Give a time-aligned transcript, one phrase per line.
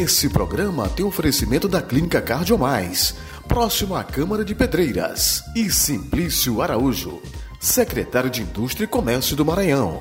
[0.00, 3.14] Esse programa tem oferecimento da Clínica Cardiomais,
[3.46, 7.20] próximo à Câmara de Pedreiras, e Simplício Araújo,
[7.60, 10.00] secretário de Indústria e Comércio do Maranhão.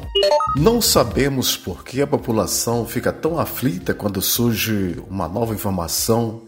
[0.55, 6.43] Não sabemos por que a população fica tão aflita quando surge uma nova informação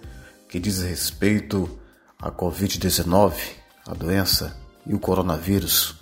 [0.47, 1.69] que diz respeito
[2.17, 3.33] à Covid-19,
[3.85, 4.57] a doença
[4.87, 5.95] e o coronavírus.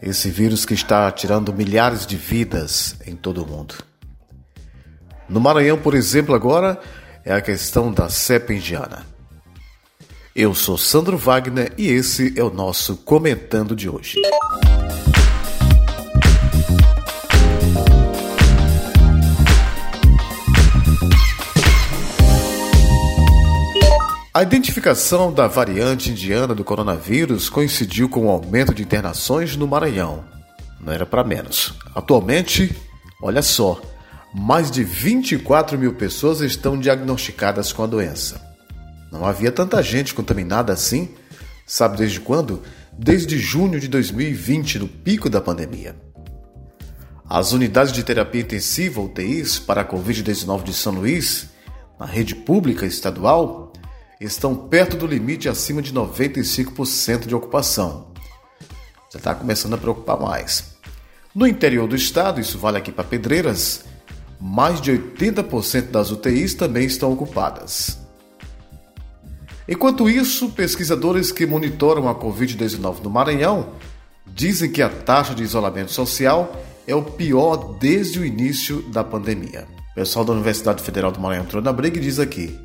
[0.00, 3.74] Esse vírus que está tirando milhares de vidas em todo o mundo.
[5.28, 6.78] No Maranhão, por exemplo, agora
[7.24, 9.04] é a questão da cepa indiana.
[10.34, 14.20] Eu sou Sandro Wagner e esse é o nosso Comentando de hoje.
[24.32, 30.22] A identificação da variante indiana do coronavírus coincidiu com o aumento de internações no Maranhão.
[30.78, 31.72] Não era para menos.
[31.94, 32.76] Atualmente,
[33.22, 33.80] olha só,
[34.34, 38.40] mais de 24 mil pessoas estão diagnosticadas com a doença.
[39.10, 41.08] Não havia tanta gente contaminada assim,
[41.66, 42.62] sabe desde quando?
[42.92, 45.96] Desde junho de 2020, no pico da pandemia.
[47.28, 51.48] As unidades de terapia intensiva, UTIs, para a Covid-19 de São Luís,
[51.98, 53.72] na rede pública estadual,
[54.20, 58.12] estão perto do limite acima de 95% de ocupação.
[59.12, 60.76] Já está começando a preocupar mais.
[61.34, 63.84] No interior do estado, isso vale aqui para Pedreiras,
[64.40, 67.98] mais de 80% das UTIs também estão ocupadas.
[69.68, 73.70] Enquanto isso, pesquisadores que monitoram a Covid-19 no Maranhão
[74.26, 76.54] dizem que a taxa de isolamento social
[76.86, 79.66] é o pior desde o início da pandemia.
[79.90, 82.56] O pessoal da Universidade Federal do Maranhão entrou na briga e diz aqui: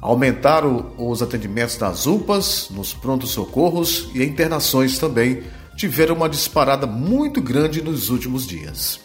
[0.00, 5.42] aumentaram os atendimentos nas UPAs, nos prontos-socorros e internações também
[5.76, 9.00] tiveram uma disparada muito grande nos últimos dias.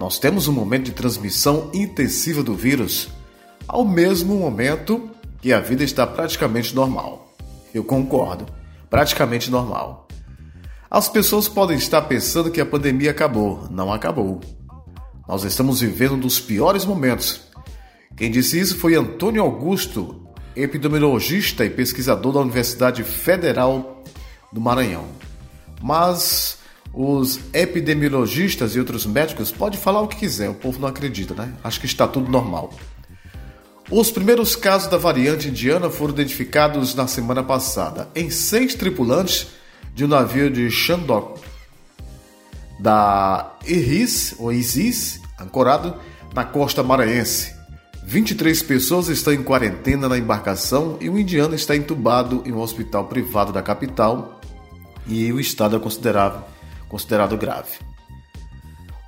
[0.00, 3.10] Nós temos um momento de transmissão intensiva do vírus,
[3.68, 5.10] ao mesmo momento
[5.42, 7.36] que a vida está praticamente normal.
[7.74, 8.46] Eu concordo,
[8.88, 10.08] praticamente normal.
[10.90, 13.68] As pessoas podem estar pensando que a pandemia acabou.
[13.70, 14.40] Não acabou.
[15.28, 17.42] Nós estamos vivendo um dos piores momentos.
[18.16, 20.26] Quem disse isso foi Antônio Augusto,
[20.56, 24.02] epidemiologista e pesquisador da Universidade Federal
[24.50, 25.04] do Maranhão.
[25.82, 26.59] Mas
[26.92, 31.54] os epidemiologistas e outros médicos podem falar o que quiser, o povo não acredita, né?
[31.62, 32.72] Acho que está tudo normal.
[33.90, 39.48] Os primeiros casos da variante indiana foram identificados na semana passada em seis tripulantes
[39.94, 41.40] de um navio de Shandong
[42.78, 45.96] da Iris, ou Isis, ancorado
[46.34, 47.54] na costa maranhense.
[48.04, 53.06] 23 pessoas estão em quarentena na embarcação e um indiano está entubado em um hospital
[53.06, 54.40] privado da capital
[55.06, 56.42] e o estado é considerável
[56.90, 57.78] considerado grave.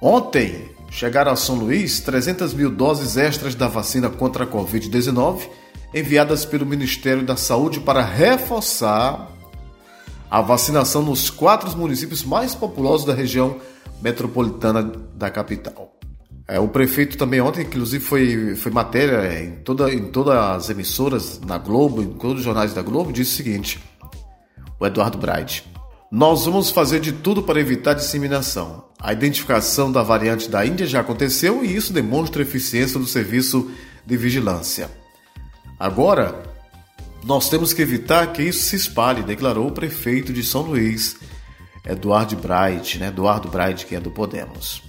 [0.00, 5.48] Ontem chegaram a São Luís 300 mil doses extras da vacina contra a Covid-19
[5.94, 9.28] enviadas pelo Ministério da Saúde para reforçar
[10.30, 13.58] a vacinação nos quatro municípios mais populosos da região
[14.00, 14.82] metropolitana
[15.14, 15.92] da capital.
[16.48, 21.40] É, o prefeito também ontem, inclusive, foi, foi matéria em, toda, em todas as emissoras,
[21.40, 23.80] na Globo, em todos os jornais da Globo, disse o seguinte:
[24.80, 25.71] o Eduardo Braide.
[26.14, 28.84] Nós vamos fazer de tudo para evitar disseminação.
[29.00, 33.70] A identificação da variante da Índia já aconteceu e isso demonstra a eficiência do serviço
[34.04, 34.90] de vigilância.
[35.80, 36.42] Agora,
[37.24, 41.16] nós temos que evitar que isso se espalhe, declarou o prefeito de São Luís,
[41.82, 43.08] Eduardo Bright, né?
[43.08, 44.82] Eduardo Bright, que é do Podemos.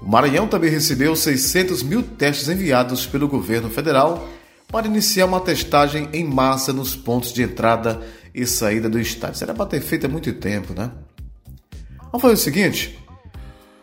[0.00, 4.26] O Maranhão também recebeu 600 mil testes enviados pelo governo federal
[4.66, 8.00] para iniciar uma testagem em massa nos pontos de entrada
[8.34, 9.44] e saída do estádio.
[9.44, 10.90] Era para ter feito há muito tempo, né?
[12.04, 12.98] Vamos fazer o seguinte: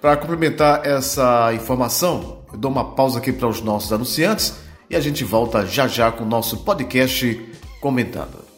[0.02, 4.54] para complementar essa informação, eu dou uma pausa aqui para os nossos anunciantes
[4.90, 7.40] e a gente volta já já com o nosso podcast
[7.82, 8.50] comentando.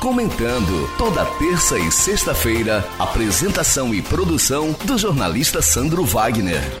[0.00, 6.80] Comentando toda terça e sexta-feira, apresentação e produção do jornalista Sandro Wagner.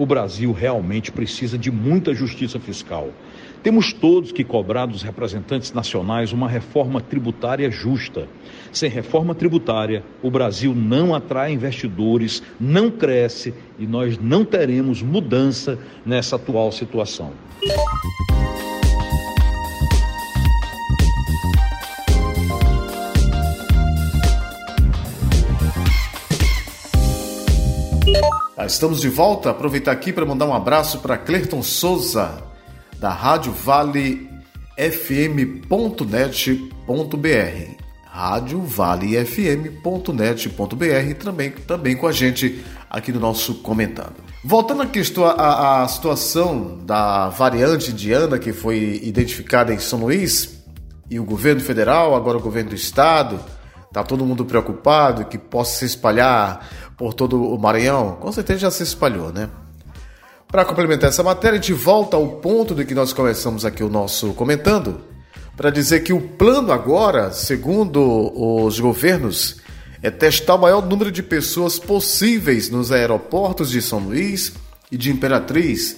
[0.00, 3.10] O Brasil realmente precisa de muita justiça fiscal.
[3.62, 8.26] Temos todos que cobrar dos representantes nacionais uma reforma tributária justa.
[8.72, 15.78] Sem reforma tributária, o Brasil não atrai investidores, não cresce e nós não teremos mudança
[16.06, 17.34] nessa atual situação.
[28.72, 29.50] Estamos de volta.
[29.50, 32.42] Aproveitar aqui para mandar um abraço para Clerton Souza,
[32.98, 34.28] da Rádio Vale
[34.76, 35.68] FM.net.br.
[38.06, 44.16] Rádio Vale FM.net.br também, também com a gente aqui no nosso comentando.
[44.44, 44.82] Voltando
[45.24, 50.60] à, à situação da variante indiana que foi identificada em São Luís,
[51.10, 53.40] e o governo federal, agora o governo do estado,
[53.92, 58.18] Tá todo mundo preocupado que possa se espalhar por todo o Maranhão?
[58.20, 59.50] Com certeza já se espalhou, né?
[60.46, 63.88] Para complementar essa matéria, a gente volta ao ponto de que nós começamos aqui o
[63.88, 65.00] nosso comentando,
[65.56, 69.56] para dizer que o plano agora, segundo os governos,
[70.00, 74.52] é testar o maior número de pessoas possíveis nos aeroportos de São Luís
[74.90, 75.96] e de Imperatriz,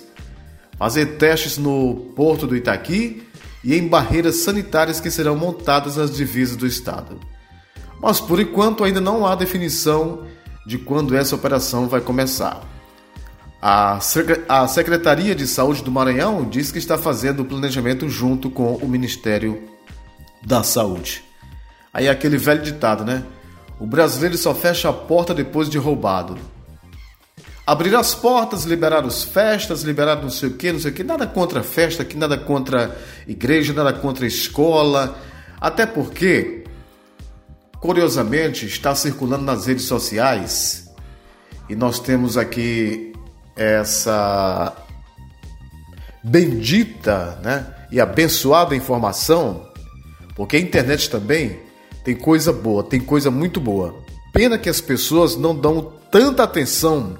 [0.78, 3.22] fazer testes no porto do Itaqui
[3.62, 7.20] e em barreiras sanitárias que serão montadas nas divisas do estado
[8.02, 10.26] mas por enquanto ainda não há definição
[10.66, 12.60] de quando essa operação vai começar.
[13.60, 14.00] A
[14.66, 19.62] Secretaria de Saúde do Maranhão diz que está fazendo o planejamento junto com o Ministério
[20.44, 21.22] da Saúde.
[21.94, 23.22] Aí é aquele velho ditado, né?
[23.78, 26.36] O brasileiro só fecha a porta depois de roubado.
[27.64, 31.04] Abrir as portas, liberar as festas, liberar não sei o que, não sei o que,
[31.04, 32.96] nada contra festa, que nada contra
[33.28, 35.16] igreja, nada contra escola.
[35.60, 36.61] Até porque
[37.82, 40.88] Curiosamente, está circulando nas redes sociais
[41.68, 43.12] e nós temos aqui
[43.56, 44.72] essa
[46.22, 49.66] bendita né, e abençoada informação,
[50.36, 51.58] porque a internet também
[52.04, 53.96] tem coisa boa, tem coisa muito boa.
[54.32, 57.18] Pena que as pessoas não dão tanta atenção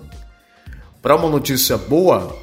[1.03, 2.37] para uma notícia boa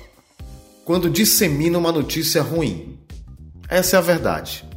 [0.83, 2.99] quando disseminam uma notícia ruim.
[3.69, 4.67] Essa é a verdade.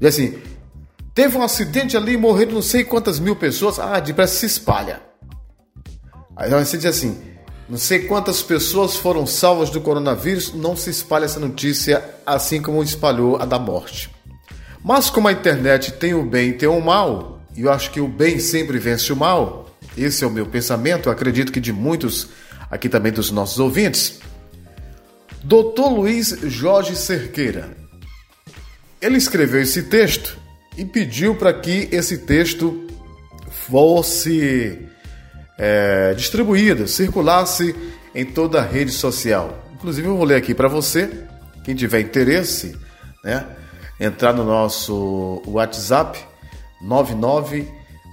[0.00, 0.38] E assim,
[1.14, 3.78] Teve um acidente ali morreram não sei quantas mil pessoas.
[3.78, 5.00] Ah, depressa se espalha.
[6.36, 7.20] Aí você diz assim:
[7.70, 12.82] não sei quantas pessoas foram salvas do coronavírus, não se espalha essa notícia assim como
[12.82, 14.10] espalhou a da morte.
[14.82, 18.00] Mas como a internet tem o bem e tem o mal, e eu acho que
[18.00, 21.72] o bem sempre vence o mal, esse é o meu pensamento, eu acredito que de
[21.72, 22.28] muitos
[22.68, 24.18] aqui também dos nossos ouvintes.
[25.44, 25.90] Dr.
[25.92, 27.76] Luiz Jorge Cerqueira.
[29.00, 30.39] Ele escreveu esse texto
[30.76, 32.86] e pediu para que esse texto
[33.50, 34.86] fosse
[35.58, 37.74] é, distribuído, circulasse
[38.14, 39.66] em toda a rede social.
[39.74, 41.10] Inclusive, eu vou ler aqui para você,
[41.64, 42.74] quem tiver interesse,
[43.22, 43.46] né,
[43.98, 46.18] entrar no nosso WhatsApp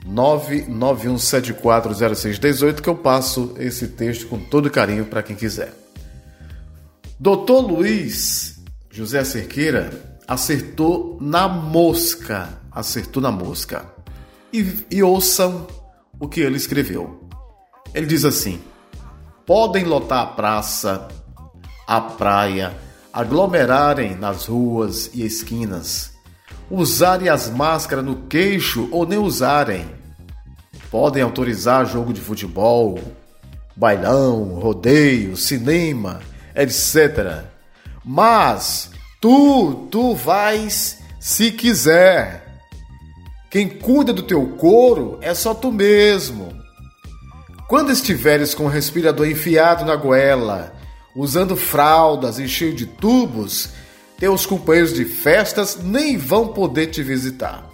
[0.05, 5.74] 99991740618 que eu passo esse texto com todo carinho para quem quiser.
[7.20, 8.60] Doutor Luiz
[8.91, 12.60] José Cerqueira acertou na mosca.
[12.72, 13.86] Acertou na mosca.
[14.51, 15.67] E, e ouçam
[16.19, 17.27] o que ele escreveu.
[17.93, 18.62] Ele diz assim:
[19.46, 21.07] podem lotar a praça,
[21.88, 22.75] a praia,
[23.13, 26.12] aglomerarem nas ruas e esquinas,
[26.69, 29.96] usarem as máscaras no queixo ou nem usarem.
[30.91, 33.00] Podem autorizar jogo de futebol,
[33.75, 36.19] bailão, rodeio, cinema,
[36.55, 37.43] etc.
[38.03, 42.62] Mas Tu, tu vais se quiser.
[43.50, 46.55] Quem cuida do teu couro é só tu mesmo.
[47.67, 50.74] Quando estiveres com o respirador enfiado na goela,
[51.15, 53.69] usando fraldas e cheio de tubos,
[54.19, 57.67] teus companheiros de festas nem vão poder te visitar.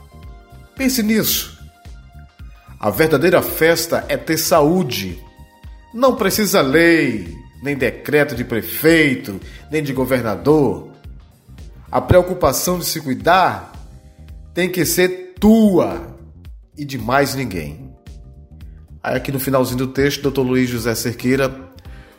[0.75, 1.59] Pense nisso.
[2.79, 5.21] A verdadeira festa é ter saúde.
[5.93, 10.92] Não precisa lei, nem decreto de prefeito, nem de governador.
[11.93, 13.71] A preocupação de se cuidar
[14.51, 16.17] tem que ser tua.
[16.75, 17.95] e de mais ninguém.
[19.03, 20.41] Aí aqui no finalzinho do texto, Dr.
[20.41, 21.55] Luiz José Cerqueira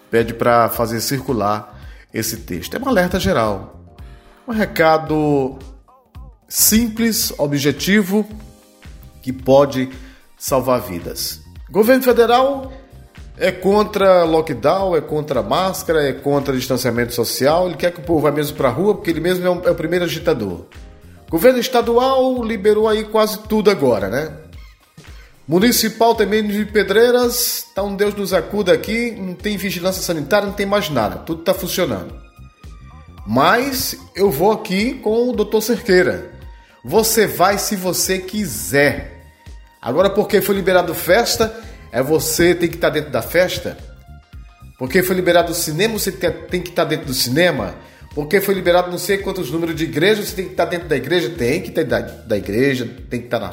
[0.09, 1.77] pede para fazer circular
[2.13, 2.77] esse texto.
[2.77, 3.85] É um alerta geral.
[4.47, 5.59] Um recado
[6.49, 8.25] simples, objetivo,
[9.23, 9.91] que pode
[10.39, 11.43] salvar vidas.
[11.69, 12.73] Governo federal
[13.37, 17.67] é contra lockdown, é contra máscara, é contra distanciamento social.
[17.67, 19.63] Ele quer que o povo vá mesmo para a rua porque ele mesmo é, um,
[19.65, 20.67] é o primeiro agitador.
[21.29, 24.33] Governo estadual liberou aí quase tudo agora, né?
[25.47, 30.55] Municipal também de Pedreiras, tá um Deus nos acuda aqui, não tem vigilância sanitária, não
[30.55, 32.15] tem mais nada, tudo está funcionando.
[33.27, 35.61] Mas eu vou aqui com o Dr.
[35.61, 36.31] Cerqueira.
[36.83, 39.33] Você vai se você quiser.
[39.83, 41.55] Agora, porque foi liberado festa,
[41.95, 43.79] é você tem que estar dentro da festa?
[44.77, 47.73] Porque foi liberado o cinema, você tem que estar dentro do cinema?
[48.17, 50.97] Porque foi liberado não sei quantos números de igreja, você tem que estar dentro da
[50.97, 51.31] igreja?
[51.31, 53.53] Tem que estar da, da igreja, tem que estar na,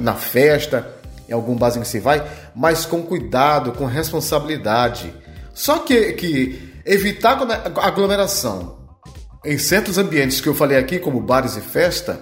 [0.00, 0.94] na festa,
[1.28, 2.26] em algum base que você vai,
[2.56, 5.12] mas com cuidado, com responsabilidade.
[5.52, 7.38] Só que, que evitar
[7.82, 8.78] aglomeração
[9.44, 12.18] em certos ambientes que eu falei aqui, como bares e festa,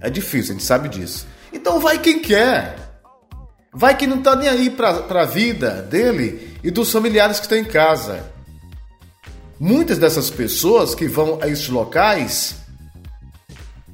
[0.00, 1.24] é difícil, a gente sabe disso.
[1.52, 2.87] Então vai quem quer.
[3.72, 7.58] Vai quem não tá nem aí para a vida dele e dos familiares que estão
[7.58, 8.24] em casa.
[9.60, 12.56] Muitas dessas pessoas que vão a esses locais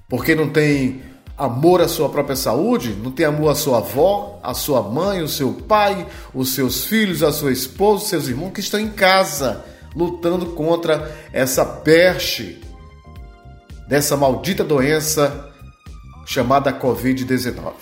[0.09, 1.03] porque não tem
[1.37, 5.29] amor à sua própria saúde, não tem amor à sua avó, à sua mãe, ao
[5.29, 9.65] seu pai, os seus filhos, a sua esposa, os seus irmãos que estão em casa
[9.95, 12.61] lutando contra essa peste
[13.89, 15.53] dessa maldita doença
[16.27, 17.73] chamada Covid-19.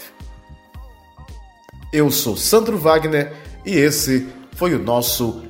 [1.92, 3.34] Eu sou Sandro Wagner
[3.66, 5.42] e esse foi o nosso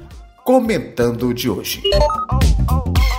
[0.45, 1.81] Comentando de hoje.
[1.95, 3.12] Oh, oh, oh.